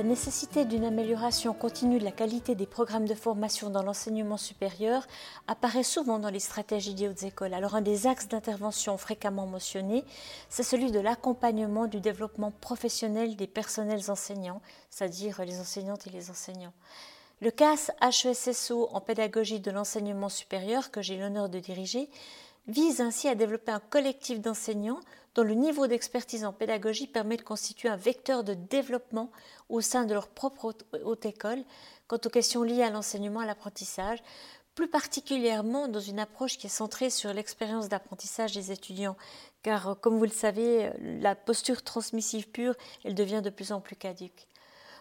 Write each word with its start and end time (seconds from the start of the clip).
La 0.00 0.06
nécessité 0.06 0.64
d'une 0.64 0.86
amélioration 0.86 1.52
continue 1.52 1.98
de 1.98 2.04
la 2.04 2.10
qualité 2.10 2.54
des 2.54 2.64
programmes 2.64 3.06
de 3.06 3.14
formation 3.14 3.68
dans 3.68 3.82
l'enseignement 3.82 4.38
supérieur 4.38 5.06
apparaît 5.46 5.82
souvent 5.82 6.18
dans 6.18 6.30
les 6.30 6.40
stratégies 6.40 6.94
des 6.94 7.06
hautes 7.06 7.22
écoles. 7.22 7.52
Alors 7.52 7.74
un 7.74 7.82
des 7.82 8.06
axes 8.06 8.26
d'intervention 8.26 8.96
fréquemment 8.96 9.44
mentionnés, 9.44 10.06
c'est 10.48 10.62
celui 10.62 10.90
de 10.90 11.00
l'accompagnement 11.00 11.86
du 11.86 12.00
développement 12.00 12.50
professionnel 12.50 13.36
des 13.36 13.46
personnels 13.46 14.10
enseignants, 14.10 14.62
c'est-à-dire 14.88 15.44
les 15.44 15.60
enseignantes 15.60 16.06
et 16.06 16.10
les 16.10 16.30
enseignants. 16.30 16.72
Le 17.42 17.50
CAS 17.50 17.90
HESSO 18.00 18.88
en 18.92 19.02
pédagogie 19.02 19.60
de 19.60 19.70
l'enseignement 19.70 20.30
supérieur 20.30 20.90
que 20.90 21.02
j'ai 21.02 21.18
l'honneur 21.18 21.50
de 21.50 21.58
diriger 21.58 22.08
vise 22.70 23.00
ainsi 23.00 23.28
à 23.28 23.34
développer 23.34 23.72
un 23.72 23.80
collectif 23.80 24.40
d'enseignants 24.40 25.00
dont 25.34 25.42
le 25.42 25.54
niveau 25.54 25.86
d'expertise 25.86 26.44
en 26.44 26.52
pédagogie 26.52 27.06
permet 27.06 27.36
de 27.36 27.42
constituer 27.42 27.88
un 27.88 27.96
vecteur 27.96 28.42
de 28.44 28.54
développement 28.54 29.30
au 29.68 29.80
sein 29.80 30.04
de 30.04 30.14
leur 30.14 30.28
propre 30.28 30.74
haute 31.04 31.26
école 31.26 31.62
quant 32.08 32.18
aux 32.24 32.30
questions 32.30 32.62
liées 32.62 32.82
à 32.82 32.90
l'enseignement 32.90 33.40
et 33.40 33.44
à 33.44 33.46
l'apprentissage, 33.46 34.18
plus 34.74 34.88
particulièrement 34.88 35.88
dans 35.88 36.00
une 36.00 36.18
approche 36.18 36.58
qui 36.58 36.66
est 36.66 36.70
centrée 36.70 37.10
sur 37.10 37.32
l'expérience 37.32 37.88
d'apprentissage 37.88 38.52
des 38.52 38.72
étudiants, 38.72 39.16
car 39.62 39.96
comme 40.00 40.18
vous 40.18 40.24
le 40.24 40.30
savez, 40.30 40.90
la 41.00 41.34
posture 41.34 41.82
transmissive 41.82 42.48
pure, 42.48 42.74
elle 43.04 43.14
devient 43.14 43.42
de 43.44 43.50
plus 43.50 43.72
en 43.72 43.80
plus 43.80 43.96
caduque. 43.96 44.48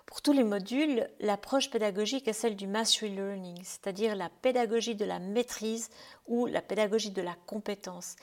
Pour 0.09 0.23
tous 0.23 0.34
les 0.34 0.44
modules, 0.44 1.08
l'approche 1.20 1.70
pédagogique 1.70 2.27
est 2.27 2.34
celle 2.34 2.55
du 2.55 2.66
mastery 2.66 3.12
learning, 3.12 3.59
c'est-à-dire 3.63 4.16
la 4.16 4.30
pédagogie 4.30 4.95
de 4.95 5.05
la 5.05 5.20
maîtrise 5.20 5.91
ou 6.26 6.48
la 6.48 6.63
pédagogie 6.63 7.12
de 7.12 7.22
la 7.22 7.35
compétence. 7.45 8.16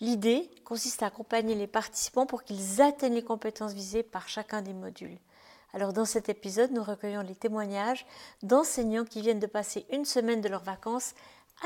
L'idée 0.00 0.48
consiste 0.64 1.02
à 1.02 1.08
accompagner 1.08 1.54
les 1.54 1.66
participants 1.66 2.24
pour 2.24 2.42
qu'ils 2.42 2.80
atteignent 2.80 3.16
les 3.16 3.22
compétences 3.22 3.74
visées 3.74 4.02
par 4.02 4.30
chacun 4.30 4.62
des 4.62 4.72
modules. 4.72 5.18
Alors 5.74 5.92
dans 5.92 6.06
cet 6.06 6.30
épisode, 6.30 6.72
nous 6.72 6.82
recueillons 6.82 7.20
les 7.20 7.34
témoignages 7.34 8.06
d'enseignants 8.42 9.04
qui 9.04 9.20
viennent 9.20 9.38
de 9.38 9.46
passer 9.46 9.84
une 9.90 10.06
semaine 10.06 10.40
de 10.40 10.48
leurs 10.48 10.64
vacances 10.64 11.12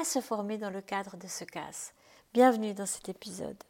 à 0.01 0.05
se 0.05 0.21
former 0.21 0.59
dans 0.59 0.71
le 0.71 0.81
cadre 0.81 1.17
de 1.17 1.29
ce 1.29 1.45
CAS. 1.45 1.93
Bienvenue 2.35 2.75
dans 2.75 2.87
cet 2.87 3.09
épisode. 3.09 3.63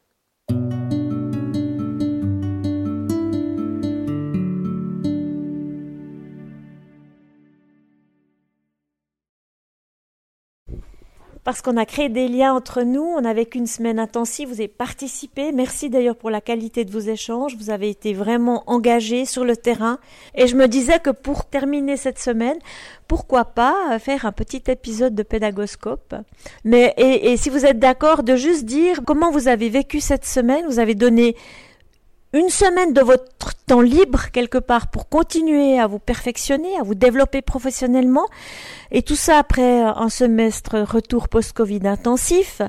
Parce 11.51 11.62
qu'on 11.62 11.79
a 11.79 11.84
créé 11.84 12.09
des 12.09 12.29
liens 12.29 12.55
entre 12.55 12.83
nous. 12.83 13.03
On 13.03 13.25
a 13.25 13.34
vécu 13.34 13.59
une 13.59 13.67
semaine 13.67 13.98
intensive. 13.98 14.47
Vous 14.47 14.61
avez 14.61 14.69
participé. 14.69 15.51
Merci 15.51 15.91
d'ailleurs 15.91 16.15
pour 16.15 16.31
la 16.31 16.41
qualité 16.41 16.84
de 16.84 16.92
vos 16.92 17.01
échanges. 17.01 17.57
Vous 17.57 17.70
avez 17.70 17.91
été 17.91 18.15
vraiment 18.15 18.62
engagés 18.69 19.25
sur 19.25 19.45
le 19.45 19.57
terrain. 19.57 19.98
Et 20.37 20.47
je 20.47 20.55
me 20.55 20.69
disais 20.69 21.01
que 21.01 21.11
pour 21.11 21.47
terminer 21.47 21.97
cette 21.97 22.20
semaine, 22.20 22.57
pourquoi 23.09 23.45
pas 23.47 23.98
faire 23.98 24.27
un 24.27 24.31
petit 24.31 24.62
épisode 24.69 25.17
de 25.17 25.25
pédagoscope. 25.25 26.15
Mais, 26.62 26.95
et, 26.97 27.33
et 27.33 27.37
si 27.37 27.51
vous 27.51 27.67
êtes 27.67 27.81
d'accord, 27.81 28.23
de 28.23 28.37
juste 28.37 28.64
dire 28.64 29.01
comment 29.05 29.33
vous 29.33 29.48
avez 29.48 29.70
vécu 29.70 29.98
cette 29.98 30.27
semaine. 30.27 30.67
Vous 30.69 30.79
avez 30.79 30.95
donné 30.95 31.35
une 32.33 32.48
semaine 32.48 32.92
de 32.92 33.00
votre 33.00 33.55
temps 33.67 33.81
libre 33.81 34.31
quelque 34.33 34.59
part 34.59 34.89
pour 34.89 35.09
continuer 35.09 35.81
à 35.81 35.89
vous 35.89 35.98
perfectionner, 35.98 36.77
à 36.78 36.84
vous 36.84 36.95
développer 36.95 37.42
professionnellement. 37.42 38.27
Et 38.92 39.03
tout 39.03 39.17
ça 39.17 39.39
après 39.39 39.81
un 39.81 40.09
semestre 40.09 40.78
retour 40.78 41.28
post-Covid 41.28 41.86
intensif, 41.86 42.62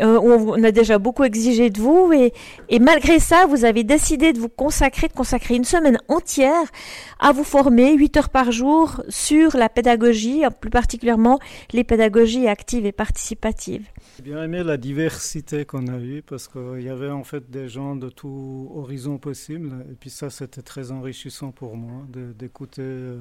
euh, 0.00 0.18
où 0.18 0.52
on 0.52 0.62
a 0.62 0.70
déjà 0.70 0.98
beaucoup 0.98 1.24
exigé 1.24 1.70
de 1.70 1.80
vous. 1.80 2.12
Et, 2.12 2.32
et 2.68 2.78
malgré 2.78 3.18
ça, 3.18 3.46
vous 3.46 3.64
avez 3.64 3.82
décidé 3.82 4.32
de 4.32 4.38
vous 4.38 4.48
consacrer, 4.48 5.08
de 5.08 5.12
consacrer 5.12 5.56
une 5.56 5.64
semaine 5.64 5.98
entière 6.08 6.70
à 7.18 7.32
vous 7.32 7.44
former 7.44 7.94
8 7.94 8.16
heures 8.16 8.30
par 8.30 8.52
jour 8.52 9.02
sur 9.08 9.56
la 9.56 9.68
pédagogie, 9.68 10.42
plus 10.60 10.70
particulièrement 10.70 11.40
les 11.72 11.82
pédagogies 11.82 12.46
actives 12.46 12.86
et 12.86 12.92
participatives. 12.92 13.86
J'ai 14.20 14.32
bien 14.32 14.44
aimé 14.44 14.62
la 14.62 14.76
diversité 14.76 15.64
qu'on 15.64 15.86
a 15.86 15.98
eue 15.98 16.20
parce 16.20 16.46
qu'il 16.46 16.82
y 16.82 16.90
avait 16.90 17.08
en 17.08 17.24
fait 17.24 17.50
des 17.50 17.70
gens 17.70 17.96
de 17.96 18.10
tout 18.10 18.70
horizon 18.74 19.16
possible. 19.16 19.86
Et 19.90 19.94
puis 19.94 20.10
ça, 20.10 20.28
c'était 20.28 20.60
très 20.60 20.92
enrichissant 20.92 21.52
pour 21.52 21.74
moi 21.74 22.04
d'écouter 22.12 22.82
euh, 22.82 23.18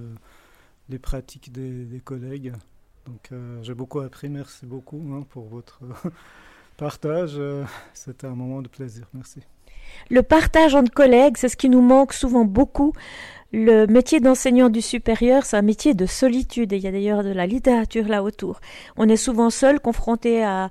les 0.90 1.00
pratiques 1.00 1.54
des, 1.54 2.02
collègues. 2.04 2.52
Donc 3.06 3.30
euh, 3.32 3.64
j'ai 3.64 3.76
beaucoup 3.76 4.02
appris. 4.02 4.28
Merci 4.28 4.66
beaucoup 4.66 5.02
hein, 5.14 5.26
pour 5.30 5.46
votre 5.46 5.80
partage. 6.76 7.40
C'était 7.94 8.28
un 8.28 8.36
moment 8.36 8.62
de 8.62 8.68
plaisir. 8.68 9.08
Merci. 9.14 9.40
Le 10.10 10.22
partage 10.22 10.76
entre 10.76 10.92
collègues, 10.92 11.38
c'est 11.38 11.48
ce 11.48 11.56
qui 11.56 11.70
nous 11.70 11.82
manque 11.82 12.12
souvent 12.12 12.44
beaucoup. 12.44 12.92
Le 13.52 13.88
métier 13.88 14.20
d'enseignant 14.20 14.70
du 14.70 14.82
supérieur, 14.82 15.44
c'est 15.46 15.58
un 15.58 15.64
métier 15.64 15.94
de 15.94 16.06
solitude. 16.06 16.72
Et 16.72 16.78
il 16.78 16.84
y 16.84 16.88
a 16.88 16.92
d'ailleurs 16.92 17.24
de 17.24 17.32
la 17.32 17.48
littérature 17.48 18.08
là 18.08 18.24
autour. 18.24 18.60
On 18.98 19.10
est 19.10 19.18
souvent 19.18 19.50
seul, 19.50 19.80
confronté 19.80 20.44
à, 20.44 20.70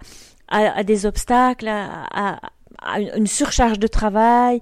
à, 0.48 0.84
des 0.84 1.04
obstacles, 1.04 1.68
à, 1.68 2.40
à, 2.80 3.00
une 3.16 3.26
surcharge 3.26 3.80
de 3.80 3.88
travail, 3.88 4.60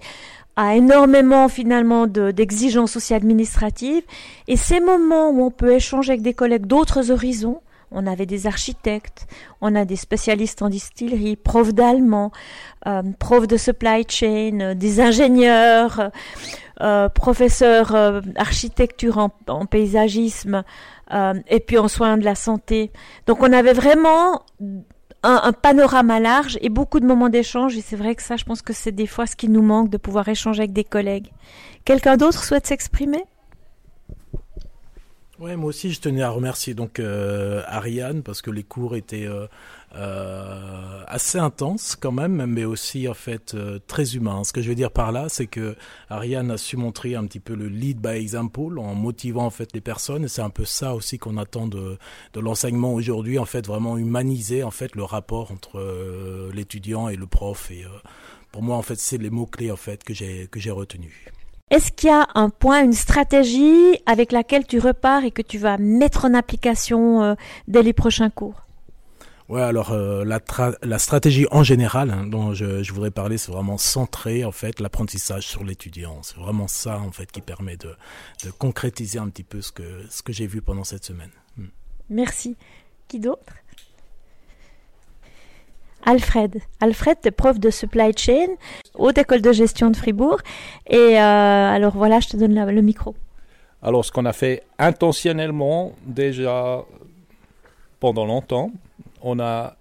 à 0.57 0.75
énormément 0.77 1.49
finalement 1.49 2.07
d'exigences 2.07 2.97
aussi 2.97 3.13
administratives. 3.13 4.05
Et 4.49 4.57
ces 4.57 4.81
moments 4.81 5.29
où 5.31 5.43
on 5.43 5.51
peut 5.51 5.73
échanger 5.73 6.13
avec 6.13 6.23
des 6.23 6.33
collègues 6.33 6.67
d'autres 6.67 7.11
horizons, 7.11 7.61
on 7.93 8.07
avait 8.07 8.27
des 8.27 8.47
architectes, 8.47 9.27
on 9.61 9.75
a 9.75 9.85
des 9.85 9.97
spécialistes 9.97 10.63
en 10.63 10.69
distillerie, 10.69 11.37
profs 11.37 11.73
d'allemand, 11.73 12.33
euh, 12.87 13.03
profs 13.19 13.47
de 13.47 13.57
supply 13.57 14.05
chain, 14.09 14.59
euh, 14.61 14.75
des 14.75 15.01
ingénieurs, 15.01 16.01
euh, 16.01 16.09
professeurs 17.15 17.95
euh, 17.95 18.21
architecture 18.37 19.19
en, 19.19 19.67
paysagisme, 19.67 20.63
et 21.49 21.61
puis 21.61 21.79
en 21.79 21.89
soins 21.89 22.19
de 22.19 22.25
la 22.25 22.35
santé. 22.35 22.91
Donc 23.27 23.43
on 23.43 23.53
avait 23.53 23.73
vraiment 23.73 24.43
un, 25.23 25.41
un, 25.45 25.53
panorama 25.53 26.21
large 26.21 26.59
et 26.61 26.69
beaucoup 26.69 27.01
de 27.01 27.07
moments 27.07 27.29
d'échange. 27.29 27.77
Et 27.77 27.81
c'est 27.81 27.97
vrai 27.97 28.15
que 28.15 28.23
ça, 28.23 28.37
je 28.37 28.45
pense 28.45 28.63
que 28.63 28.73
c'est 28.73 28.93
des 28.93 29.07
fois 29.07 29.27
ce 29.27 29.37
qui 29.37 29.49
nous 29.49 29.63
manque 29.63 29.89
de 29.91 29.99
pouvoir 29.99 30.29
échanger 30.29 30.61
avec 30.61 30.73
des 30.73 30.85
collègues. 30.85 31.31
Quelqu'un 31.85 32.17
d'autre 32.17 32.43
souhaite 32.43 32.67
s'exprimer? 32.67 33.25
Ouais, 35.39 35.55
moi 35.55 35.69
aussi, 35.69 35.93
je 35.93 36.01
tenais 36.01 36.23
à 36.23 36.31
remercier 36.31 36.73
donc 36.73 36.99
euh, 36.99 37.63
Ariane 37.67 38.23
parce 38.23 38.41
que 38.41 38.51
les 38.51 38.63
cours 38.63 38.97
étaient 38.97 39.29
euh, 39.95 40.77
euh, 40.97 41.05
assez 41.07 41.39
intenses 41.39 41.97
quand 41.97 42.13
même, 42.13 42.45
mais 42.47 42.65
aussi 42.65 43.09
en 43.09 43.15
fait 43.15 43.55
euh, 43.55 43.79
très 43.87 44.15
humains. 44.15 44.45
Ce 44.45 44.53
que 44.53 44.63
je 44.63 44.69
veux 44.69 44.75
dire 44.75 44.91
par 44.91 45.13
là, 45.13 45.27
c'est 45.29 45.47
que 45.47 45.77
Ariane 46.11 46.51
a 46.51 46.59
su 46.59 46.77
montrer 46.77 47.15
un 47.15 47.27
petit 47.27 47.41
peu 47.41 47.55
le 47.55 47.69
lead 47.69 47.99
by 47.99 48.17
example 48.17 48.79
en 48.79 48.95
motivant 48.95 49.47
en 49.47 49.51
fait 49.51 49.73
les 49.73 49.81
personnes. 49.81 50.25
Et 50.25 50.29
c'est 50.29 50.43
un 50.43 50.51
peu 50.51 50.65
ça 50.65 50.95
aussi 50.95 51.19
qu'on 51.19 51.37
attend 51.37 51.67
de, 51.67 51.99
de 52.33 52.41
l'enseignement 52.41 52.93
aujourd'hui, 52.93 53.39
en 53.39 53.45
fait, 53.45 53.67
vraiment 53.67 53.97
humaniser 53.97 54.63
en 54.63 54.71
fait 54.71 54.95
le 54.97 55.05
rapport 55.05 55.51
entre 55.53 55.79
euh, 55.79 56.51
l'étudiant 56.53 57.09
et 57.09 57.17
le 57.17 57.27
prof. 57.27 57.71
Et 57.71 57.85
pour 58.53 58.63
moi, 58.63 58.77
en 58.77 58.83
fait, 58.83 58.99
c'est 58.99 59.19
les 59.19 59.31
mots 59.31 59.47
clés 59.47 59.71
en 59.71 59.77
fait 59.77 60.05
que 60.05 60.15
j'ai 60.15 60.49
que 60.49 60.61
j'ai 60.61 60.71
retenus. 60.71 61.13
Est-ce 61.71 61.91
qu'il 61.91 62.11
y 62.11 62.13
a 62.13 62.29
un 62.35 62.49
point, 62.49 62.85
une 62.85 62.93
stratégie 62.93 63.99
avec 64.07 64.31
laquelle 64.31 64.67
tu 64.67 64.79
repars 64.79 65.25
et 65.25 65.33
que 65.33 65.43
tu 65.43 65.59
vas 65.59 65.79
mettre 65.79 66.25
en 66.25 66.35
application 66.35 67.23
euh, 67.23 67.35
dès 67.67 67.83
les 67.83 67.93
prochains 67.93 68.31
cours? 68.31 68.66
Ouais, 69.49 69.63
alors 69.63 69.93
euh, 69.93 70.25
la, 70.25 70.41
la, 70.83 70.99
stratégie 70.99 71.47
en 71.53 71.63
général 71.63 72.11
hein, 72.11 72.27
dont 72.27 72.53
je, 72.53 72.83
je, 72.83 72.93
voudrais 72.93 73.13
parler, 73.13 73.39
c'est 73.39 73.53
vraiment 73.53 73.79
centrer 73.79 74.45
en 74.45 74.51
fait 74.51 74.81
l'apprentissage 74.81 75.47
sur 75.47 75.63
l'étudiant. 75.63 76.19
C'est 76.23 76.37
vraiment 76.37 76.67
ça 76.67 76.99
en 76.99 77.13
fait 77.13 77.31
qui 77.31 77.41
permet 77.41 77.77
de, 77.77 77.95
de, 78.45 78.51
concrétiser 78.51 79.21
un 79.21 79.29
petit 79.29 79.45
peu 79.45 79.63
ce 79.63 79.71
que 79.71 80.03
ce 80.11 80.23
que 80.23 80.33
j'ai 80.33 80.49
vu 80.49 80.63
pendant 80.63 80.83
cette 80.83 81.05
semaine. 81.05 81.31
Hmm. 81.57 81.67
Merci. 82.11 82.57
Qui 83.07 83.21
d'autre? 83.21 83.53
Alfred. 86.05 86.61
Alfred, 86.81 87.19
tu 87.21 87.29
es 87.29 87.31
prof 87.31 87.59
de 87.59 87.71
supply 87.71 88.13
chain, 88.17 88.47
haute 88.95 89.19
école 89.19 89.43
de 89.43 89.53
gestion 89.53 89.91
de 89.91 89.97
Fribourg. 89.97 90.39
Et 90.89 90.97
euh, 90.97 91.21
alors 91.21 91.97
voilà, 91.97 92.21
je 92.21 92.29
te 92.29 92.37
donne 92.37 92.55
la, 92.55 92.65
le 92.67 92.83
micro. 92.83 93.15
Alors, 93.83 94.05
ce 94.05 94.11
qu'on 94.11 94.25
a 94.25 94.33
fait 94.33 94.63
intentionnellement 94.79 95.93
déjà 96.05 96.85
pendant 98.01 98.25
longtemps, 98.25 98.71
on 99.27 99.41
a 99.41 99.77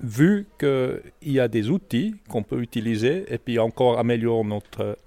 vu 0.00 0.46
qu'il 0.58 1.00
y 1.22 1.40
a 1.40 1.48
des 1.48 1.70
outils 1.70 2.14
qu'on 2.28 2.42
peut 2.42 2.60
utiliser 2.60 3.24
et 3.32 3.38
puis 3.38 3.58
encore 3.58 3.98
améliorer 3.98 4.46
notre, 4.46 4.98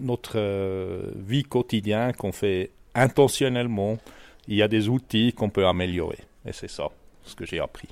notre 0.00 0.38
euh, 0.38 1.02
vie 1.14 1.44
quotidienne 1.44 2.14
qu'on 2.14 2.32
fait 2.32 2.70
intentionnellement. 2.94 3.98
Il 4.48 4.56
y 4.56 4.62
a 4.62 4.68
des 4.68 4.88
outils 4.88 5.34
qu'on 5.34 5.50
peut 5.50 5.66
améliorer. 5.66 6.18
Et 6.46 6.52
c'est 6.52 6.70
ça 6.70 6.88
ce 7.22 7.36
que 7.36 7.44
j'ai 7.44 7.60
appris. 7.60 7.88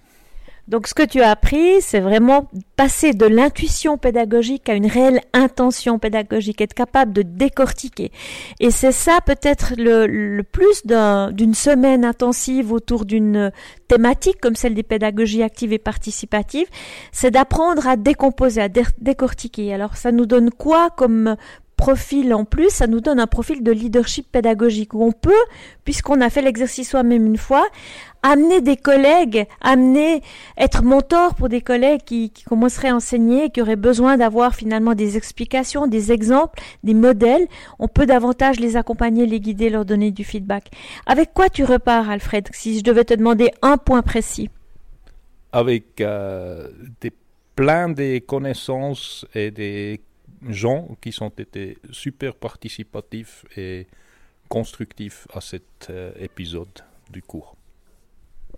Donc 0.68 0.86
ce 0.86 0.92
que 0.92 1.02
tu 1.02 1.22
as 1.22 1.30
appris, 1.30 1.80
c'est 1.80 1.98
vraiment 2.00 2.46
passer 2.76 3.14
de 3.14 3.24
l'intuition 3.24 3.96
pédagogique 3.96 4.68
à 4.68 4.74
une 4.74 4.86
réelle 4.86 5.22
intention 5.32 5.98
pédagogique, 5.98 6.60
être 6.60 6.74
capable 6.74 7.14
de 7.14 7.22
décortiquer. 7.22 8.12
Et 8.60 8.70
c'est 8.70 8.92
ça 8.92 9.20
peut-être 9.24 9.72
le, 9.78 10.42
plus 10.42 10.84
d'une 10.86 11.54
semaine 11.54 12.04
intensive 12.04 12.70
autour 12.70 13.06
d'une 13.06 13.50
thématique 13.88 14.40
comme 14.40 14.56
celle 14.56 14.74
des 14.74 14.82
pédagogies 14.82 15.42
actives 15.42 15.72
et 15.72 15.78
participatives, 15.78 16.68
c'est 17.12 17.30
d'apprendre 17.30 17.88
à 17.88 17.96
décomposer, 17.96 18.60
à 18.60 18.68
décortiquer. 18.68 19.72
Alors 19.72 19.96
ça 19.96 20.12
nous 20.12 20.26
donne 20.26 20.50
quoi 20.50 20.90
comme 20.90 21.36
profil 21.78 22.34
en 22.34 22.44
plus, 22.44 22.70
ça 22.70 22.86
nous 22.88 23.00
donne 23.00 23.20
un 23.20 23.28
profil 23.28 23.62
de 23.62 23.72
leadership 23.72 24.30
pédagogique 24.30 24.92
où 24.92 25.04
on 25.04 25.12
peut, 25.12 25.44
puisqu'on 25.84 26.20
a 26.20 26.28
fait 26.28 26.42
l'exercice 26.42 26.90
soi-même 26.90 27.24
une 27.24 27.38
fois, 27.38 27.66
amener 28.22 28.60
des 28.60 28.76
collègues, 28.76 29.46
amener, 29.60 30.20
être 30.58 30.82
mentor 30.82 31.36
pour 31.36 31.48
des 31.48 31.60
collègues 31.60 32.02
qui, 32.04 32.32
commenceraient 32.46 32.88
à 32.88 32.96
enseigner, 32.96 33.50
qui 33.50 33.62
auraient 33.62 33.76
besoin 33.76 34.16
d'avoir 34.16 34.56
finalement 34.56 34.94
des 34.94 35.16
explications, 35.16 35.86
des 35.86 36.10
exemples, 36.10 36.60
des 36.82 36.94
modèles. 36.94 37.46
On 37.78 37.86
peut 37.86 38.06
davantage 38.06 38.58
les 38.58 38.76
accompagner, 38.76 39.24
les 39.24 39.40
guider, 39.40 39.70
leur 39.70 39.84
donner 39.84 40.10
du 40.10 40.24
feedback. 40.24 40.70
Avec 41.06 41.32
quoi 41.32 41.48
tu 41.48 41.64
repars, 41.64 42.10
Alfred, 42.10 42.48
si 42.52 42.76
je 42.78 42.82
devais 42.82 43.04
te 43.04 43.14
demander 43.14 43.52
un 43.62 43.76
point 43.76 44.02
précis? 44.02 44.50
Avec 45.52 46.00
euh, 46.00 46.68
des, 47.00 47.12
plein 47.54 47.88
de 47.88 48.18
connaissances 48.18 49.26
et 49.34 49.50
des 49.50 50.00
gens 50.48 50.96
qui 51.00 51.12
sont 51.12 51.30
été 51.30 51.78
super 51.90 52.34
participatifs 52.34 53.44
et 53.56 53.86
constructifs 54.48 55.26
à 55.32 55.40
cet 55.40 55.88
euh, 55.90 56.12
épisode 56.18 56.84
du 57.10 57.22
cours. 57.22 57.56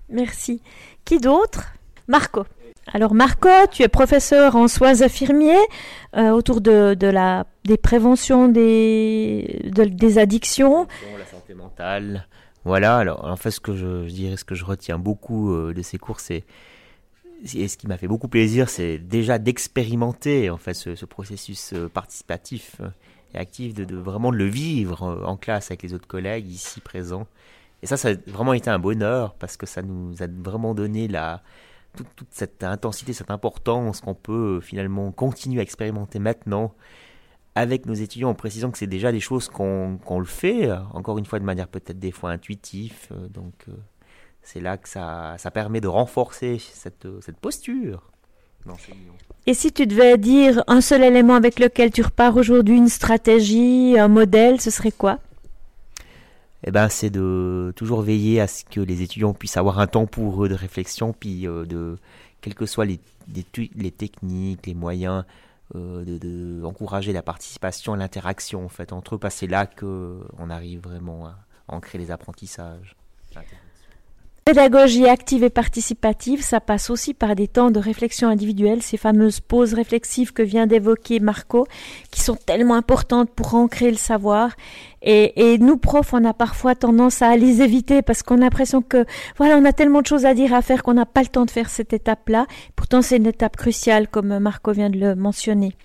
Merci. 0.09 0.63
Qui 1.05 1.19
d'autre? 1.19 1.73
Marco. 2.09 2.45
Alors 2.93 3.15
Marco, 3.15 3.49
tu 3.71 3.83
es 3.83 3.89
professeur 3.89 4.57
en 4.57 4.67
soins 4.67 5.03
infirmiers 5.03 5.55
euh, 6.17 6.31
autour 6.31 6.61
de, 6.61 6.95
de, 6.95 7.07
la, 7.07 7.47
des 7.65 7.77
préventions 7.77 8.49
des, 8.49 9.61
de, 9.65 9.85
des 9.85 10.19
addictions. 10.19 10.89
La 11.19 11.27
santé 11.27 11.55
mentale. 11.55 12.27
Voilà, 12.65 12.99
alors 12.99 13.25
en 13.25 13.37
fait 13.37 13.51
ce 13.51 13.61
que 13.61 13.75
je, 13.75 14.07
je 14.09 14.13
dirais, 14.13 14.37
ce 14.37 14.45
que 14.45 14.55
je 14.55 14.65
retiens 14.65 14.99
beaucoup 14.99 15.53
euh, 15.53 15.73
de 15.73 15.83
ces 15.83 15.99
cours, 15.99 16.21
c'est 16.21 16.45
et 17.55 17.69
ce 17.69 17.77
qui 17.77 17.87
m'a 17.87 17.97
fait 17.97 18.09
beaucoup 18.09 18.29
plaisir, 18.29 18.69
c'est 18.69 18.99
déjà 18.99 19.39
d'expérimenter 19.39 20.51
en 20.51 20.59
fait 20.59 20.75
ce, 20.75 20.95
ce 20.95 21.07
processus 21.07 21.73
euh, 21.73 21.89
participatif 21.89 22.77
euh, 22.81 22.89
et 23.35 23.39
actif, 23.39 23.75
de, 23.75 23.97
vraiment 23.97 24.31
le 24.31 24.45
vivre 24.45 25.03
euh, 25.05 25.25
en 25.25 25.37
classe 25.37 25.71
avec 25.71 25.83
les 25.83 25.95
autres 25.95 26.07
collègues 26.07 26.49
ici 26.49 26.81
présents. 26.81 27.27
Et 27.83 27.87
ça, 27.87 27.97
ça 27.97 28.11
a 28.11 28.15
vraiment 28.27 28.53
été 28.53 28.69
un 28.69 28.79
bonheur 28.79 29.35
parce 29.35 29.57
que 29.57 29.65
ça 29.67 29.81
nous 29.83 30.23
a 30.23 30.27
vraiment 30.27 30.75
donné 30.75 31.09
la, 31.09 31.43
toute, 31.97 32.29
cette 32.31 32.63
intensité, 32.63 33.15
cette 33.15 33.31
importance 33.31 34.03
qu'on 34.03 34.15
peut 34.15 34.61
finalement 34.61 35.11
continuer 35.13 35.61
à 35.61 35.63
expérimenter 35.63 36.19
maintenant 36.19 36.75
avec 37.55 37.87
nos 37.87 37.95
étudiants 37.95 38.29
en 38.29 38.35
précisant 38.35 38.71
que 38.71 38.79
c'est 38.79 38.87
déjà 38.87 39.13
des 39.13 39.21
choses 39.21 39.49
qu'on 39.49 39.99
qu 40.07 40.19
le 40.19 40.25
fait, 40.25 40.71
encore 40.93 41.19
une 41.19 41.25
fois 41.25 41.39
de 41.39 41.45
manière 41.45 41.69
peut-être 41.69 41.99
des 41.99 42.13
fois 42.13 42.31
intuitive. 42.31 43.09
Donc 43.31 43.67
c'est 44.43 44.61
là 44.61 44.77
que 44.77 44.89
ça, 44.89 45.37
ça, 45.39 45.51
permet 45.51 45.81
de 45.81 45.89
renforcer 45.89 46.59
cette, 46.59 47.07
cette 47.21 47.37
posture. 47.37 48.11
Et 49.47 49.55
si 49.55 49.73
tu 49.73 49.87
devais 49.87 50.19
dire 50.19 50.63
un 50.67 50.81
seul 50.81 51.03
élément 51.03 51.35
avec 51.35 51.59
lequel 51.59 51.91
tu 51.91 52.03
repars 52.03 52.37
aujourd'hui, 52.37 52.77
une 52.77 52.89
stratégie, 52.89 53.99
un 53.99 54.09
modèle, 54.09 54.61
ce 54.61 54.71
serait 54.71 54.93
quoi? 54.93 55.19
Eh 56.65 56.71
ben, 56.71 56.89
c'est 56.91 57.09
de 57.09 57.73
toujours 57.75 58.03
veiller 58.03 58.41
à 58.41 58.47
ce 58.47 58.65
que 58.65 58.81
les 58.81 59.01
étudiants 59.01 59.33
puissent 59.33 59.57
avoir 59.57 59.79
un 59.79 59.87
temps 59.87 60.07
pour 60.07 60.45
eux 60.45 60.49
de 60.49 60.55
réflexion, 60.55 61.15
puis 61.19 61.47
euh, 61.47 61.65
de, 61.65 61.97
quelles 62.43 62.55
que 62.55 62.67
soient 62.67 62.85
les, 62.85 63.01
les, 63.35 63.71
les 63.75 63.91
techniques, 63.91 64.67
les 64.67 64.75
moyens, 64.75 65.25
euh, 65.75 66.05
de, 66.05 66.19
de, 66.19 66.65
encourager 66.65 67.15
la 67.15 67.23
participation, 67.23 67.95
l'interaction 67.95 68.67
en 68.67 68.69
fait 68.69 68.93
entre 68.93 69.15
eux, 69.15 69.19
parce 69.19 69.35
que 69.37 69.41
c'est 69.41 69.47
là 69.47 69.65
qu'on 69.67 70.51
arrive 70.51 70.81
vraiment 70.81 71.27
à 71.27 71.39
ancrer 71.69 71.97
les 71.97 72.11
apprentissages. 72.11 72.95
Pédagogie 74.51 75.07
active 75.07 75.45
et 75.45 75.49
participative, 75.49 76.43
ça 76.43 76.59
passe 76.59 76.91
aussi 76.91 77.15
par 77.15 77.37
des 77.37 77.47
temps 77.47 77.71
de 77.71 77.79
réflexion 77.79 78.29
individuelle, 78.29 78.83
ces 78.83 78.97
fameuses 78.97 79.39
pauses 79.39 79.75
réflexives 79.75 80.33
que 80.33 80.43
vient 80.43 80.67
d'évoquer 80.67 81.21
Marco, 81.21 81.69
qui 82.11 82.21
sont 82.21 82.35
tellement 82.35 82.75
importantes 82.75 83.31
pour 83.31 83.55
ancrer 83.55 83.93
le 83.93 83.97
savoir. 83.97 84.51
Et, 85.03 85.57
nous, 85.61 85.77
profs, 85.77 86.15
on 86.15 86.25
a 86.25 86.35
parfois 86.35 86.75
tendance 86.75 87.23
à 87.23 87.37
les 87.37 87.63
éviter 87.63 88.03
parce 88.03 88.25
qu'on 88.25 88.39
a 88.39 88.41
l'impression 88.41 88.83
que, 88.83 89.05
voilà, 89.37 89.57
on 89.57 89.65
a 89.65 89.73
tellement 89.73 90.03
de 90.03 90.09
choses 90.09 90.27
à 90.27 90.35
dire, 90.35 90.53
à 90.53 90.63
faire 90.63 90.83
qu'on 90.83 90.95
n'a 90.95 91.07
pas 91.07 91.23
le 91.23 91.29
temps 91.29 91.45
de 91.45 91.51
faire 91.53 91.71
cette 91.71 91.93
étape-là. 91.93 92.49
Pourtant, 92.75 93.03
c'est 93.03 93.19
une 93.19 93.29
étape 93.29 93.57
cruciale, 93.57 94.09
comme 94.09 94.37
Marco 94.41 94.73
vient 94.73 94.91
de 94.91 94.99
le 94.99 95.15
mentionner. 95.15 95.77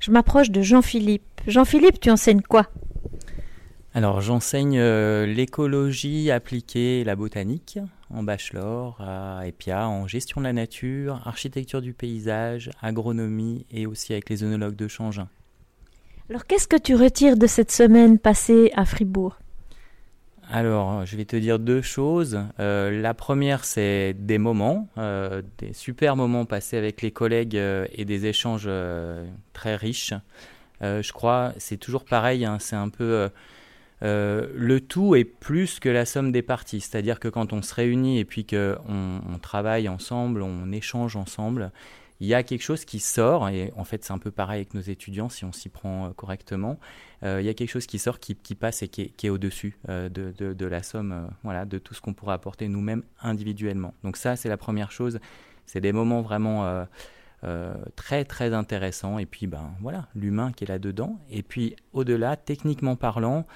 Je 0.00 0.10
m'approche 0.10 0.50
de 0.50 0.62
Jean-Philippe. 0.62 1.42
Jean-Philippe, 1.46 2.00
tu 2.00 2.10
enseignes 2.10 2.40
quoi? 2.40 2.68
Alors 3.94 4.20
j'enseigne 4.20 4.78
euh, 4.78 5.26
l'écologie 5.26 6.30
appliquée 6.30 7.00
et 7.00 7.04
la 7.04 7.16
botanique 7.16 7.78
en 8.10 8.22
bachelor 8.22 9.00
à 9.00 9.46
EPIA 9.46 9.88
en 9.88 10.06
gestion 10.06 10.40
de 10.40 10.46
la 10.46 10.52
nature, 10.52 11.20
architecture 11.26 11.82
du 11.82 11.92
paysage, 11.92 12.70
agronomie 12.80 13.66
et 13.70 13.86
aussi 13.86 14.12
avec 14.12 14.30
les 14.30 14.44
œnologues 14.44 14.76
de 14.76 14.88
Changin. 14.88 15.28
Alors 16.30 16.46
qu'est-ce 16.46 16.68
que 16.68 16.76
tu 16.76 16.94
retires 16.94 17.36
de 17.36 17.46
cette 17.46 17.72
semaine 17.72 18.18
passée 18.18 18.70
à 18.74 18.84
Fribourg? 18.84 19.38
Alors, 20.50 21.06
je 21.06 21.16
vais 21.16 21.24
te 21.24 21.36
dire 21.36 21.58
deux 21.58 21.80
choses. 21.80 22.38
Euh, 22.60 23.00
la 23.00 23.14
première, 23.14 23.64
c'est 23.64 24.12
des 24.12 24.36
moments, 24.36 24.88
euh, 24.98 25.40
des 25.56 25.72
super 25.72 26.14
moments 26.14 26.44
passés 26.44 26.76
avec 26.76 27.00
les 27.00 27.10
collègues 27.10 27.56
euh, 27.56 27.86
et 27.92 28.04
des 28.04 28.26
échanges 28.26 28.68
très 29.54 29.76
riches. 29.76 30.12
je 30.82 31.12
crois, 31.12 31.54
c'est 31.56 31.78
toujours 31.78 32.04
pareil, 32.04 32.44
hein, 32.44 32.58
c'est 32.60 32.76
un 32.76 32.90
peu 32.90 33.30
euh, 34.02 34.48
le 34.54 34.80
tout 34.80 35.14
est 35.14 35.24
plus 35.24 35.78
que 35.78 35.88
la 35.88 36.04
somme 36.04 36.32
des 36.32 36.42
parties. 36.42 36.80
C'est-à-dire 36.80 37.20
que 37.20 37.28
quand 37.28 37.52
on 37.52 37.62
se 37.62 37.74
réunit 37.74 38.18
et 38.18 38.24
puis 38.24 38.44
qu'on 38.44 38.76
on 38.88 39.38
travaille 39.38 39.88
ensemble, 39.88 40.42
on 40.42 40.72
échange 40.72 41.16
ensemble, 41.16 41.70
il 42.20 42.26
y 42.26 42.34
a 42.34 42.42
quelque 42.42 42.62
chose 42.62 42.84
qui 42.84 43.00
sort, 43.00 43.48
et 43.48 43.72
en 43.76 43.84
fait 43.84 44.04
c'est 44.04 44.12
un 44.12 44.18
peu 44.18 44.30
pareil 44.30 44.58
avec 44.58 44.74
nos 44.74 44.80
étudiants 44.80 45.28
si 45.28 45.44
on 45.44 45.50
s'y 45.50 45.68
prend 45.68 46.06
euh, 46.06 46.10
correctement, 46.10 46.78
euh, 47.24 47.40
il 47.40 47.46
y 47.46 47.48
a 47.48 47.54
quelque 47.54 47.70
chose 47.70 47.86
qui 47.86 47.98
sort, 47.98 48.20
qui, 48.20 48.34
passe 48.54 48.82
et 48.82 48.88
qui 48.88 49.12
est, 49.22 49.28
au-dessus 49.28 49.76
de, 49.88 50.66
la 50.66 50.82
somme, 50.82 51.28
voilà, 51.42 51.64
de 51.64 51.78
tout 51.78 51.94
ce 51.94 52.00
qu'on 52.00 52.14
pourrait 52.14 52.34
apporter 52.34 52.68
nous-mêmes 52.68 53.02
individuellement. 53.22 53.94
Donc 54.04 54.16
ça 54.16 54.36
c'est 54.36 54.48
la 54.48 54.56
première 54.56 54.92
chose, 54.92 55.18
c'est 55.66 55.80
des 55.80 55.92
moments 55.92 56.22
vraiment 56.22 56.86
très 57.96 58.24
très 58.24 58.54
intéressants, 58.54 59.18
et 59.18 59.26
puis 59.26 59.48
ben 59.48 59.72
voilà, 59.80 60.06
l'humain 60.14 60.52
qui 60.52 60.62
est 60.62 60.68
là-dedans, 60.68 61.18
et 61.28 61.42
puis 61.42 61.74
au-delà, 61.92 62.36
techniquement 62.36 62.94
parlant, 62.94 63.46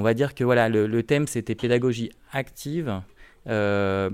on 0.00 0.02
va 0.02 0.14
dire 0.14 0.34
que 0.34 0.44
voilà, 0.44 0.68
le, 0.68 1.02
thème 1.02 1.26
c'était 1.26 1.54
pédagogie 1.54 2.10
active, 2.32 3.02
euh, 3.46 4.10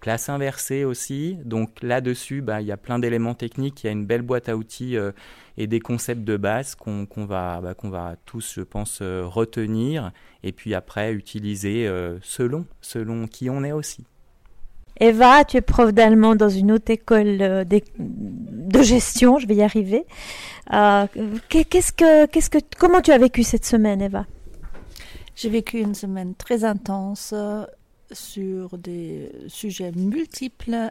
classe 0.00 0.28
inversée 0.28 0.84
aussi. 0.84 1.38
Donc 1.44 1.80
là-dessus, 1.82 2.42
bah, 2.42 2.60
il 2.60 2.66
y 2.66 2.72
a 2.72 2.76
plein 2.76 2.98
d'éléments 2.98 3.34
techniques, 3.34 3.84
il 3.84 3.86
y 3.86 3.88
a 3.88 3.92
une 3.92 4.04
belle 4.04 4.22
boîte 4.22 4.48
à 4.48 4.56
outils 4.56 4.96
euh, 4.96 5.12
et 5.56 5.68
des 5.68 5.80
concepts 5.80 6.24
de 6.24 6.36
base 6.36 6.74
qu'on 6.74 7.06
qu 7.06 7.24
va, 7.24 7.60
bah, 7.60 7.74
qu'on 7.74 7.88
va 7.88 8.16
tous, 8.26 8.54
je 8.56 8.62
pense, 8.62 8.98
euh, 9.00 9.22
retenir 9.24 10.10
et 10.42 10.50
puis 10.50 10.74
après 10.74 11.12
utiliser 11.12 11.88
selon, 12.22 12.66
selon 12.80 13.26
qui 13.26 13.48
on 13.48 13.62
est 13.62 13.72
aussi. 13.72 14.04
Eva, 15.00 15.44
tu 15.44 15.56
es 15.56 15.60
prof 15.60 15.92
d'allemand 15.92 16.34
dans 16.34 16.48
une 16.48 16.72
haute 16.72 16.90
école 16.90 17.38
de, 17.38 18.82
gestion, 18.82 19.38
je 19.38 19.46
vais 19.46 19.54
y 19.56 19.62
arriver. 19.62 20.04
Euh, 20.72 21.06
qu'est-ce 21.48 21.92
que, 21.92 22.26
qu'est-ce 22.26 22.50
que, 22.50 22.58
comment 22.76 23.00
tu 23.00 23.12
as 23.12 23.18
vécu 23.18 23.42
cette 23.44 23.64
semaine, 23.64 24.02
Eva? 24.02 24.26
J'ai 25.38 25.50
vécu 25.50 25.78
une 25.78 25.94
semaine 25.94 26.34
très 26.34 26.64
intense 26.64 27.32
sur 28.10 28.76
des 28.76 29.30
sujets 29.46 29.92
multiples, 29.92 30.90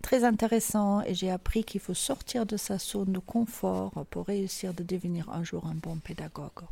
très 0.00 0.24
intéressants, 0.24 1.02
et 1.02 1.14
j'ai 1.14 1.30
appris 1.30 1.62
qu'il 1.62 1.82
faut 1.82 1.92
sortir 1.92 2.46
de 2.46 2.56
sa 2.56 2.78
zone 2.78 3.12
de 3.12 3.18
confort 3.18 3.92
pour 4.08 4.26
réussir 4.26 4.72
de 4.72 4.82
devenir 4.82 5.28
un 5.28 5.44
jour 5.44 5.66
un 5.66 5.74
bon 5.74 5.96
pédagogue. 5.96 6.64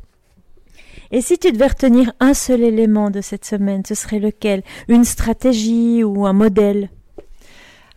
Et 1.11 1.21
si 1.21 1.37
tu 1.37 1.51
devais 1.51 1.67
retenir 1.67 2.11
un 2.19 2.33
seul 2.33 2.63
élément 2.63 3.11
de 3.11 3.21
cette 3.21 3.45
semaine, 3.45 3.85
ce 3.85 3.93
serait 3.93 4.19
lequel? 4.19 4.63
Une 4.87 5.05
stratégie 5.05 6.03
ou 6.03 6.25
un 6.25 6.33
modèle? 6.33 6.89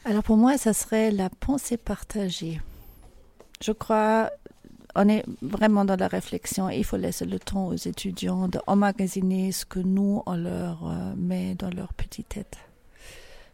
Alors 0.05 0.23
pour 0.23 0.37
moi, 0.37 0.59
ça 0.59 0.75
serait 0.75 1.11
la 1.11 1.31
pensée 1.31 1.79
partagée. 1.79 2.61
Je 3.63 3.73
crois 3.73 4.31
on 4.95 5.09
est 5.09 5.25
vraiment 5.43 5.85
dans 5.85 5.97
la 5.97 6.09
réflexion. 6.09 6.71
Il 6.71 6.85
faut 6.85 6.97
laisser 6.97 7.25
le 7.25 7.39
temps 7.39 7.67
aux 7.67 7.75
étudiants 7.75 8.49
d'emmagasiner 8.49 9.53
ce 9.53 9.65
que 9.65 9.81
nous, 9.81 10.23
on 10.27 10.37
leur 10.37 10.87
euh, 10.87 11.15
met 11.17 11.55
dans 11.55 11.71
leur 11.71 11.93
petite 11.95 12.29
tête. 12.29 12.59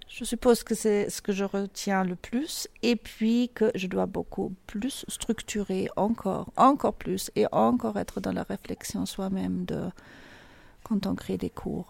Je 0.09 0.25
suppose 0.25 0.65
que 0.65 0.75
c'est 0.75 1.09
ce 1.09 1.23
que 1.23 1.33
je 1.33 1.45
retiens 1.45 2.05
le 2.05 2.17
plus. 2.17 2.69
Et 2.83 2.97
puis 2.97 3.51
que 3.55 3.71
je 3.75 3.87
dois 3.87 4.07
beaucoup 4.07 4.53
plus 4.67 5.05
structurer 5.09 5.89
encore, 5.97 6.51
encore 6.57 6.95
plus, 6.95 7.31
et 7.37 7.47
encore 7.53 7.99
être 7.99 8.21
dans 8.21 8.33
la 8.33 8.43
réflexion 8.43 9.07
soi-même 9.07 9.65
de 9.65 9.85
quand 10.83 11.07
on 11.07 11.15
crée 11.15 11.39
des 11.39 11.51
cours. 11.51 11.89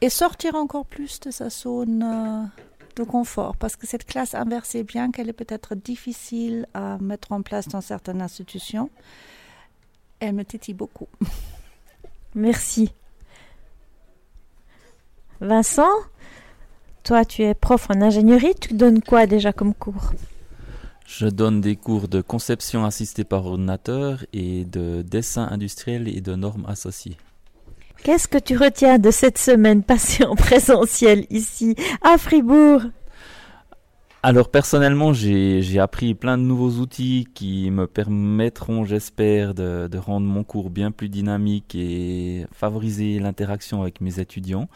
Et 0.00 0.10
sortir 0.10 0.56
encore 0.56 0.84
plus 0.84 1.20
de 1.20 1.30
sa 1.30 1.48
zone. 1.48 2.50
De 2.94 3.04
confort 3.04 3.56
parce 3.56 3.76
que 3.76 3.86
cette 3.86 4.04
classe 4.04 4.34
inversée, 4.34 4.84
bien 4.84 5.10
qu'elle 5.10 5.30
est 5.30 5.32
peut-être 5.32 5.74
difficile 5.74 6.66
à 6.74 6.98
mettre 6.98 7.32
en 7.32 7.40
place 7.40 7.68
dans 7.68 7.80
certaines 7.80 8.20
institutions, 8.20 8.90
elle 10.20 10.34
me 10.34 10.44
titille 10.44 10.74
beaucoup. 10.74 11.08
Merci. 12.34 12.92
Vincent, 15.40 15.90
toi 17.02 17.24
tu 17.24 17.42
es 17.42 17.54
prof 17.54 17.88
en 17.90 18.02
ingénierie, 18.02 18.54
tu 18.60 18.74
donnes 18.74 19.02
quoi 19.02 19.26
déjà 19.26 19.52
comme 19.54 19.72
cours? 19.72 20.12
Je 21.06 21.26
donne 21.26 21.60
des 21.60 21.76
cours 21.76 22.08
de 22.08 22.20
conception 22.20 22.84
assistée 22.84 23.24
par 23.24 23.46
ordinateur 23.46 24.24
et 24.32 24.64
de 24.64 25.02
dessin 25.02 25.48
industriel 25.50 26.08
et 26.08 26.20
de 26.20 26.34
normes 26.34 26.64
associées. 26.66 27.16
Qu'est-ce 28.04 28.26
que 28.26 28.38
tu 28.38 28.56
retiens 28.56 28.98
de 28.98 29.12
cette 29.12 29.38
semaine 29.38 29.84
passée 29.84 30.24
en 30.24 30.34
présentiel 30.34 31.24
ici 31.30 31.76
à 32.02 32.18
Fribourg? 32.18 32.82
Alors 34.24 34.50
personnellement, 34.50 35.12
j'ai 35.12 35.78
appris 35.78 36.14
plein 36.14 36.36
de 36.36 36.42
nouveaux 36.42 36.80
outils 36.80 37.28
qui 37.32 37.70
me 37.70 37.86
permettront, 37.86 38.84
j'espère, 38.84 39.54
de, 39.54 39.96
rendre 39.98 40.26
mon 40.26 40.42
cours 40.42 40.70
bien 40.70 40.90
plus 40.90 41.08
dynamique 41.08 41.76
et 41.76 42.46
favoriser 42.52 43.20
l'interaction 43.20 43.82
avec 43.82 44.00
mes 44.00 44.18
étudiants. 44.18 44.68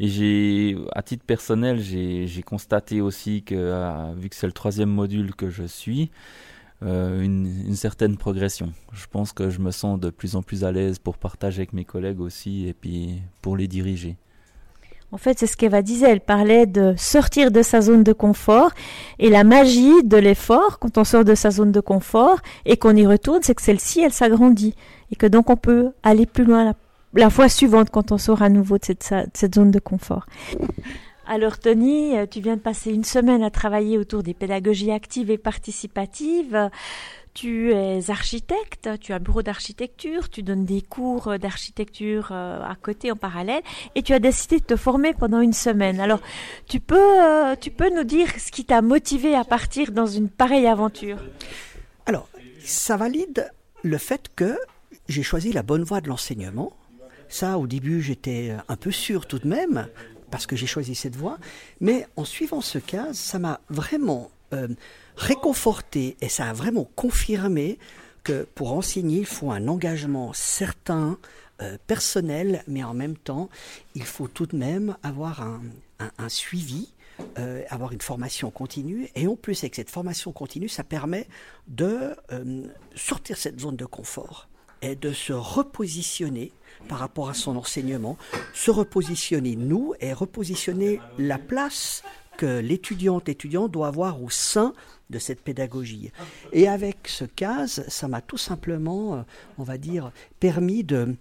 Et 0.00 0.08
j'ai, 0.08 0.76
à 0.92 1.02
titre 1.02 1.24
personnel, 1.24 1.80
j'ai 1.80 2.42
constaté 2.44 3.00
aussi 3.00 3.44
que, 3.44 3.54
euh, 3.54 4.12
vu 4.16 4.28
que 4.28 4.34
c'est 4.34 4.46
le 4.46 4.52
troisième 4.52 4.90
module 4.90 5.36
que 5.36 5.50
je 5.50 5.64
suis, 5.64 6.10
euh, 6.82 7.22
une, 7.22 7.74
certaine 7.74 8.16
progression. 8.16 8.72
Je 8.92 9.06
pense 9.10 9.32
que 9.32 9.48
je 9.48 9.60
me 9.60 9.70
sens 9.70 9.98
de 9.98 10.10
plus 10.10 10.36
en 10.36 10.42
plus 10.42 10.64
à 10.64 10.72
l'aise 10.72 10.98
pour 10.98 11.16
partager 11.16 11.60
avec 11.60 11.72
mes 11.72 11.84
collègues 11.84 12.20
aussi 12.20 12.68
et 12.68 12.74
puis 12.74 13.22
pour 13.40 13.56
les 13.56 13.66
diriger. 13.66 14.16
En 15.12 15.18
fait, 15.18 15.38
c'est 15.38 15.46
ce 15.46 15.56
qu'Eva 15.56 15.82
disait. 15.82 16.10
Elle 16.10 16.20
parlait 16.20 16.66
de 16.66 16.94
sortir 16.98 17.50
de 17.50 17.62
sa 17.62 17.80
zone 17.80 18.02
de 18.02 18.12
confort. 18.12 18.72
Et 19.18 19.30
la 19.30 19.44
magie 19.44 20.02
de 20.04 20.16
l'effort, 20.16 20.78
quand 20.78 20.98
on 20.98 21.04
sort 21.04 21.24
de 21.24 21.34
sa 21.34 21.50
zone 21.50 21.72
de 21.72 21.80
confort 21.80 22.40
et 22.64 22.76
qu'on 22.76 22.94
y 22.94 23.06
retourne, 23.06 23.40
c'est 23.42 23.54
que 23.54 23.62
celle-ci, 23.62 24.00
elle 24.00 24.12
s'agrandit. 24.12 24.74
Et 25.12 25.16
que 25.16 25.26
donc 25.26 25.48
on 25.48 25.56
peut 25.56 25.92
aller 26.02 26.26
plus 26.26 26.44
loin 26.44 26.74
la, 27.14 27.30
fois 27.30 27.48
suivante 27.48 27.88
quand 27.90 28.12
on 28.12 28.18
sort 28.18 28.42
à 28.42 28.50
nouveau 28.50 28.78
de 28.78 28.84
cette 28.84 29.54
zone 29.54 29.70
de 29.70 29.78
confort. 29.78 30.26
Alors 31.28 31.58
Tony, 31.58 32.14
tu 32.30 32.40
viens 32.40 32.54
de 32.54 32.60
passer 32.60 32.92
une 32.92 33.04
semaine 33.04 33.42
à 33.42 33.50
travailler 33.50 33.98
autour 33.98 34.22
des 34.22 34.32
pédagogies 34.32 34.92
actives 34.92 35.30
et 35.30 35.38
participatives. 35.38 36.70
Tu 37.34 37.72
es 37.72 38.10
architecte, 38.10 38.88
tu 39.00 39.12
as 39.12 39.16
un 39.16 39.20
bureau 39.20 39.42
d'architecture, 39.42 40.30
tu 40.30 40.42
donnes 40.42 40.64
des 40.64 40.80
cours 40.80 41.38
d'architecture 41.38 42.28
euh, 42.30 42.62
à 42.62 42.76
côté 42.80 43.12
en 43.12 43.16
parallèle 43.16 43.60
et 43.94 44.02
tu 44.02 44.14
as 44.14 44.20
décidé 44.20 44.58
de 44.58 44.64
te 44.64 44.76
former 44.76 45.12
pendant 45.12 45.40
une 45.40 45.52
semaine. 45.52 46.00
Alors, 46.00 46.20
tu 46.66 46.80
peux, 46.80 46.96
euh, 46.96 47.54
tu 47.60 47.70
peux 47.70 47.94
nous 47.94 48.04
dire 48.04 48.28
ce 48.38 48.50
qui 48.50 48.64
t'a 48.64 48.80
motivé 48.80 49.34
à 49.34 49.44
partir 49.44 49.92
dans 49.92 50.06
une 50.06 50.30
pareille 50.30 50.66
aventure? 50.66 51.18
Alors, 52.06 52.28
ça 52.64 52.96
valide 52.96 53.50
le 53.82 53.98
fait 53.98 54.30
que 54.34 54.56
j'ai 55.08 55.22
choisi 55.22 55.52
la 55.52 55.62
bonne 55.62 55.82
voie 55.82 56.00
de 56.00 56.08
l'enseignement. 56.08 56.72
Ça, 57.28 57.58
au 57.58 57.66
début, 57.66 58.02
j'étais 58.02 58.54
un 58.68 58.76
peu 58.76 58.90
sûr 58.90 59.26
tout 59.26 59.38
de 59.38 59.48
même 59.48 59.88
parce 60.30 60.46
que 60.46 60.56
j'ai 60.56 60.66
choisi 60.66 60.94
cette 60.94 61.16
voie. 61.16 61.38
Mais 61.80 62.06
en 62.16 62.24
suivant 62.24 62.60
ce 62.60 62.78
cas, 62.78 63.12
ça 63.12 63.38
m'a 63.38 63.60
vraiment 63.68 64.30
euh, 64.52 64.68
réconforté 65.16 66.16
et 66.20 66.28
ça 66.28 66.48
a 66.48 66.52
vraiment 66.52 66.88
confirmé 66.96 67.78
que 68.22 68.46
pour 68.54 68.72
enseigner, 68.72 69.20
il 69.20 69.26
faut 69.26 69.52
un 69.52 69.68
engagement 69.68 70.32
certain, 70.32 71.18
euh, 71.62 71.78
personnel, 71.86 72.62
mais 72.68 72.84
en 72.84 72.92
même 72.92 73.16
temps, 73.16 73.48
il 73.94 74.04
faut 74.04 74.28
tout 74.28 74.44
de 74.44 74.54
même 74.54 74.94
avoir 75.02 75.40
un, 75.40 76.28
suivi, 76.28 76.92
euh, 77.38 77.62
avoir 77.70 77.92
une 77.92 78.02
formation 78.02 78.50
continue. 78.50 79.08
Et 79.14 79.26
en 79.26 79.36
plus, 79.36 79.60
avec 79.60 79.74
cette 79.74 79.88
formation 79.88 80.32
continue, 80.32 80.68
ça 80.68 80.84
permet 80.84 81.26
de 81.66 82.14
euh, 82.30 82.66
sortir 82.94 83.38
cette 83.38 83.58
zone 83.58 83.76
de 83.76 83.86
confort 83.86 84.48
de 84.94 85.12
se 85.12 85.32
repositionner 85.32 86.52
par 86.88 86.98
rapport 86.98 87.28
à 87.28 87.34
son 87.34 87.56
enseignement, 87.56 88.16
se 88.54 88.70
repositionner 88.70 89.56
nous 89.56 89.94
et 90.00 90.12
repositionner 90.12 91.00
la 91.18 91.38
place 91.38 92.02
que 92.36 92.60
l'étudiante, 92.60 93.28
l'étudiant 93.28 93.68
doit 93.68 93.88
avoir 93.88 94.22
au 94.22 94.30
sein 94.30 94.74
de 95.10 95.18
cette 95.18 95.40
pédagogie. 95.40 96.10
Et 96.52 96.68
avec 96.68 97.08
ce 97.08 97.24
cas, 97.24 97.66
ça 97.66 98.08
m'a 98.08 98.20
tout 98.20 98.36
simplement, 98.36 99.14
euh, 99.14 99.22
on 99.58 99.62
va 99.62 99.78
dire, 99.78 100.10
permis 100.40 100.84
de, 100.84 101.16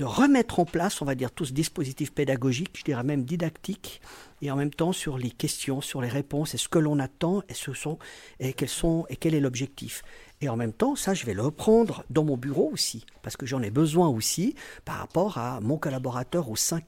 remettre 0.00 0.60
en 0.60 0.64
place, 0.64 1.00
on 1.02 1.04
va 1.04 1.14
dire, 1.14 1.32
tout 1.32 1.46
ce 1.46 1.52
dispositif 1.52 2.12
pédagogique, 2.12 2.76
je 2.78 2.84
dirais 2.84 3.02
même 3.02 3.24
didactique, 3.24 4.00
et 4.42 4.50
en 4.50 4.56
même 4.56 4.72
temps 4.72 4.92
sur 4.92 5.16
les 5.16 5.30
questions, 5.30 5.80
sur 5.80 6.02
les 6.02 6.08
réponses, 6.08 6.54
et 6.54 6.58
ce 6.58 6.68
que 6.68 6.78
l'on 6.78 6.98
attend, 6.98 7.42
ce 7.52 7.72
sont, 7.72 7.98
et 8.40 8.52
quels 8.52 8.68
sont, 8.68 9.06
et 9.08 9.16
quel 9.16 9.34
est 9.34 9.40
l'objectif. 9.40 10.02
Et 10.44 10.48
en 10.50 10.56
même 10.56 10.74
temps, 10.74 10.94
ça, 10.94 11.14
je 11.14 11.24
vais 11.24 11.32
le 11.32 11.40
reprendre 11.40 12.04
dans 12.10 12.22
mon 12.22 12.36
bureau 12.36 12.68
aussi, 12.70 13.06
parce 13.22 13.34
que 13.34 13.46
j'en 13.46 13.62
ai 13.62 13.70
besoin 13.70 14.08
aussi 14.08 14.54
par 14.84 14.96
rapport 14.96 15.38
à 15.38 15.58
mon 15.62 15.78
collaborateur 15.78 16.50
au 16.50 16.56
sein. 16.56 16.80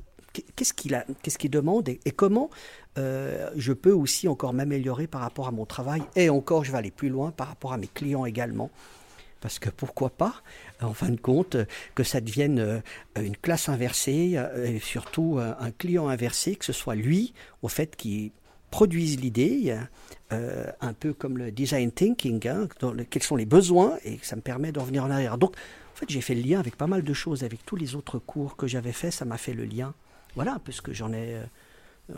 Qu'est-ce 0.54 0.74
qu'il 0.74 1.02
qu'est-ce 1.22 1.38
qu'il 1.38 1.50
demande 1.50 1.88
et, 1.88 1.98
comment 2.14 2.50
euh, 2.98 3.48
je 3.56 3.72
peux 3.72 3.92
aussi 3.92 4.28
encore 4.28 4.52
m'améliorer 4.52 5.06
par 5.06 5.22
rapport 5.22 5.48
à 5.48 5.52
mon 5.52 5.64
travail 5.64 6.02
et 6.16 6.28
encore 6.28 6.64
je 6.64 6.72
vais 6.72 6.76
aller 6.76 6.90
plus 6.90 7.08
loin 7.08 7.30
par 7.30 7.48
rapport 7.48 7.72
à 7.72 7.78
mes 7.78 7.86
clients 7.86 8.26
également. 8.26 8.70
Parce 9.40 9.58
que 9.58 9.70
pourquoi 9.70 10.10
pas 10.10 10.34
en 10.82 10.92
fin 10.92 11.08
de 11.08 11.18
compte 11.18 11.56
que 11.94 12.02
ça 12.02 12.20
devienne 12.20 12.58
euh, 12.58 12.80
une 13.16 13.38
classe 13.38 13.70
inversée 13.70 14.34
euh, 14.36 14.66
et 14.66 14.78
surtout 14.80 15.38
un 15.38 15.70
client 15.70 16.08
inversé 16.08 16.56
que 16.56 16.66
ce 16.66 16.74
soit 16.74 16.94
lui 16.94 17.32
au 17.62 17.68
fait 17.68 17.96
qui 17.96 18.32
produise 18.70 19.20
l'idée 19.20 19.76
un 20.30 20.92
peu 20.92 21.12
comme 21.12 21.38
le 21.38 21.50
design 21.50 21.92
thinking 21.92 22.48
hein, 22.48 22.68
quels 23.10 23.22
sont 23.22 23.36
les 23.36 23.46
besoins 23.46 23.96
et 24.04 24.18
ça 24.22 24.36
me 24.36 24.40
permet 24.40 24.72
de 24.72 24.80
revenir 24.80 25.04
en 25.04 25.10
arrière. 25.10 25.38
Donc 25.38 25.54
en 25.94 25.96
fait 25.96 26.06
j'ai 26.08 26.20
fait 26.20 26.34
le 26.34 26.42
lien 26.42 26.58
avec 26.58 26.76
pas 26.76 26.86
mal 26.86 27.02
de 27.02 27.12
choses 27.14 27.44
avec 27.44 27.64
tous 27.64 27.76
les 27.76 27.94
autres 27.94 28.18
cours 28.18 28.56
que 28.56 28.66
j'avais 28.66 28.92
fait 28.92 29.10
ça 29.10 29.24
m'a 29.24 29.38
fait 29.38 29.54
le 29.54 29.64
lien. 29.64 29.94
Voilà 30.34 30.52
un 30.54 30.58
peu 30.58 30.70
ce 30.70 30.82
que 30.82 30.92
j'en 30.92 31.12
ai 31.12 31.34
euh, 31.34 31.44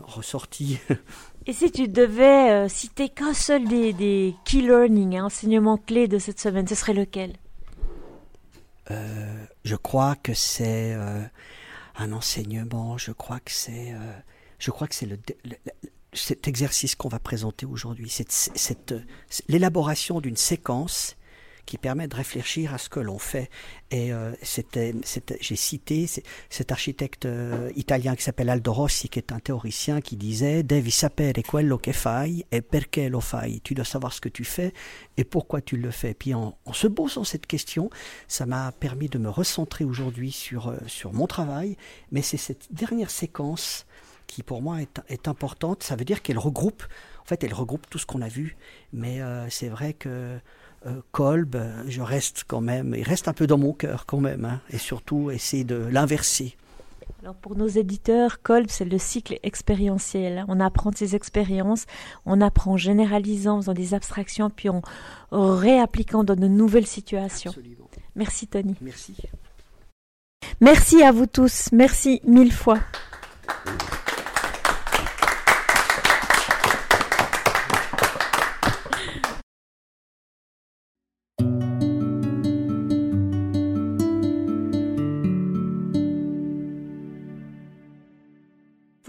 ressorti. 0.03 0.77
Et 1.45 1.53
si 1.53 1.71
tu 1.71 1.87
devais 1.87 2.51
euh, 2.51 2.67
citer 2.67 3.09
qu'un 3.09 3.33
seul 3.33 3.65
des, 3.67 3.93
des 3.93 4.35
key 4.45 4.61
learning, 4.61 5.17
hein, 5.17 5.25
enseignements 5.25 5.77
clés 5.77 6.07
de 6.07 6.19
cette 6.19 6.39
semaine, 6.39 6.67
ce 6.67 6.75
serait 6.75 6.93
lequel? 6.93 7.33
Euh, 8.91 9.45
Je 9.63 9.75
crois 9.75 10.15
que 10.15 10.33
c'est 10.33 10.97
un 11.95 12.11
enseignement, 12.11 12.97
je 12.97 13.11
crois 13.11 13.39
que 13.39 13.51
c'est 13.51 13.93
je 14.57 14.71
crois 14.71 14.87
que 14.87 14.95
c'est 14.95 15.05
le, 15.05 15.17
cet 16.13 16.47
exercice 16.47 16.95
qu'on 16.95 17.09
va 17.09 17.19
présenter 17.19 17.65
aujourd'hui, 17.65 18.09
cette 18.09 18.93
l'élaboration 19.47 20.21
d'une 20.21 20.37
séquence 20.37 21.15
qui 21.69 21.77
permet 21.77 22.07
de 22.07 22.15
réfléchir 22.15 22.73
à 22.73 22.79
ce 22.79 22.89
que 22.89 22.99
l'on 22.99 23.19
fait. 23.19 23.51
Et 23.91 24.11
euh, 24.11 24.31
c'était, 24.41 24.95
j'ai 25.39 25.55
cité 25.55 26.09
cet 26.49 26.71
architecte 26.71 27.27
euh, 27.27 27.71
italien 27.75 28.15
qui 28.15 28.23
s'appelle 28.23 28.49
Aldo 28.49 28.73
Rossi, 28.73 29.07
qui 29.07 29.19
est 29.19 29.31
un 29.31 29.37
théoricien, 29.37 30.01
qui 30.01 30.17
disait 30.17 30.63
Devi 30.63 30.89
sapere 30.89 31.43
quello 31.43 31.77
che 31.77 31.93
fai 31.93 32.43
e 32.51 32.63
perché 32.63 33.07
lo 33.07 33.19
fai. 33.19 33.59
Tu 33.63 33.75
dois 33.75 33.85
savoir 33.85 34.13
ce 34.13 34.19
que 34.19 34.29
tu 34.29 34.45
fais 34.45 34.73
et 35.17 35.23
pourquoi 35.23 35.61
tu 35.61 35.77
le 35.77 35.91
fais. 35.91 36.15
Puis 36.15 36.33
en, 36.33 36.57
se 36.73 36.87
posant 36.87 37.23
cette 37.23 37.45
question, 37.45 37.91
ça 38.27 38.47
m'a 38.47 38.71
permis 38.71 39.07
de 39.07 39.19
me 39.19 39.29
recentrer 39.29 39.85
aujourd'hui 39.85 40.31
sur, 40.31 40.69
euh, 40.69 40.77
sur 40.87 41.13
mon 41.13 41.27
travail. 41.27 41.77
Mais 42.11 42.23
c'est 42.23 42.37
cette 42.37 42.73
dernière 42.73 43.11
séquence 43.11 43.85
qui 44.29 44.43
pour 44.43 44.61
moi 44.61 44.81
est, 44.81 45.01
est 45.09 45.27
importante. 45.27 45.83
Ça 45.83 45.95
veut 45.95 46.05
dire 46.05 46.21
qu'elle 46.21 46.37
regroupe, 46.37 46.83
en 47.21 47.25
fait, 47.25 47.43
elle 47.43 47.53
regroupe 47.53 47.89
tout 47.89 47.97
ce 47.97 48.05
qu'on 48.05 48.21
a 48.21 48.29
vu. 48.29 48.55
Mais 48.93 49.19
c'est 49.49 49.69
vrai 49.69 49.93
que 49.93 50.39
euh, 50.85 51.01
Kolb, 51.11 51.57
je 51.87 52.01
reste 52.01 52.45
quand 52.47 52.61
même, 52.61 52.95
il 52.95 53.03
reste 53.03 53.27
un 53.27 53.33
peu 53.33 53.47
dans 53.47 53.57
mon 53.57 53.73
cœur 53.73 54.05
quand 54.05 54.19
même, 54.19 54.45
hein, 54.45 54.61
et 54.69 54.77
surtout 54.77 55.29
essayer 55.29 55.65
de 55.65 55.75
l'inverser. 55.75 56.55
Alors 57.21 57.35
pour 57.35 57.57
nos 57.57 57.67
éditeurs, 57.67 58.41
Kolb, 58.41 58.67
c'est 58.69 58.85
le 58.85 58.97
cycle 58.97 59.39
expérientiel. 59.43 60.45
On 60.47 60.61
apprend 60.61 60.91
ses 60.93 61.15
expériences, 61.15 61.85
on 62.25 62.39
apprend 62.39 62.73
en 62.73 62.77
généralisant, 62.77 63.57
en 63.57 63.61
faisant 63.61 63.73
des 63.73 63.93
abstractions, 63.93 64.49
puis 64.49 64.69
en 64.69 64.81
réappliquant 65.31 66.23
dans 66.23 66.35
de 66.35 66.47
nouvelles 66.47 66.87
situations. 66.87 67.53
Merci 68.15 68.47
Tony. 68.47 68.75
Merci. 68.79 69.15
Merci 70.61 71.03
à 71.03 71.11
vous 71.11 71.25
tous. 71.25 71.69
Merci 71.73 72.21
mille 72.23 72.53
fois. 72.53 72.79